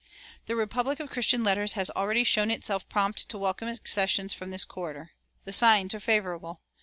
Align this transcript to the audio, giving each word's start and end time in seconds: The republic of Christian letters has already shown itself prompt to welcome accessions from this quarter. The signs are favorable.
The 0.47 0.55
republic 0.55 0.99
of 0.99 1.11
Christian 1.11 1.43
letters 1.43 1.73
has 1.73 1.91
already 1.91 2.23
shown 2.23 2.49
itself 2.49 2.89
prompt 2.89 3.29
to 3.29 3.37
welcome 3.37 3.67
accessions 3.69 4.33
from 4.33 4.49
this 4.49 4.65
quarter. 4.65 5.11
The 5.45 5.53
signs 5.53 5.93
are 5.93 5.99
favorable. 5.99 6.59